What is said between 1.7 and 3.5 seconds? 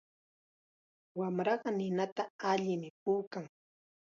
ninata allim puukan.